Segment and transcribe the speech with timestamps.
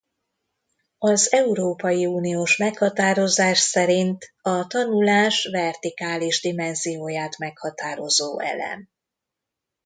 [0.97, 8.89] Az európai uniós meghatározás szerint a tanulás vertikális dimenzióját meghatározó elem.